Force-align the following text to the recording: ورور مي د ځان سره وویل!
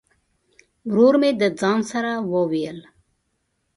ورور 0.91 1.15
مي 1.21 1.31
د 1.41 1.43
ځان 1.59 1.79
سره 1.91 2.11
وویل! 2.33 2.79